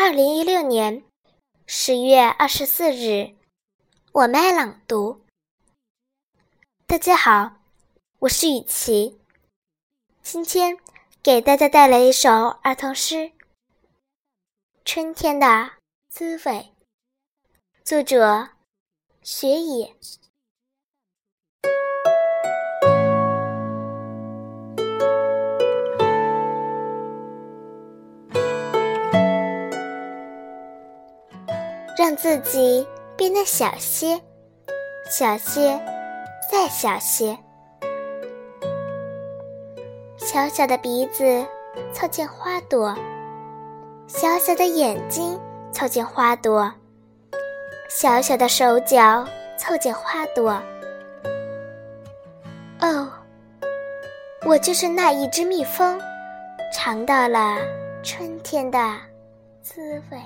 [0.00, 1.02] 二零一六年
[1.66, 3.34] 十月二十四日，
[4.12, 5.24] 我麦朗读。
[6.86, 7.56] 大家好，
[8.20, 9.18] 我是雨琪，
[10.22, 10.78] 今天
[11.20, 13.16] 给大家带来一首儿童诗
[14.84, 15.72] 《春天的
[16.08, 16.42] 滋味》，
[17.82, 18.50] 作者
[19.24, 19.96] 雪野。
[31.98, 34.20] 让自己变得小些，
[35.10, 35.76] 小些，
[36.48, 37.36] 再小些。
[40.16, 41.44] 小小的鼻子
[41.92, 42.96] 凑近花朵，
[44.06, 45.40] 小小的眼睛
[45.72, 46.72] 凑近花朵，
[47.90, 49.26] 小小的手脚
[49.56, 50.50] 凑近花朵。
[52.80, 53.10] 哦，
[54.46, 56.00] 我就是那一只蜜蜂，
[56.72, 57.56] 尝到了
[58.04, 58.78] 春天的
[59.62, 60.18] 滋味。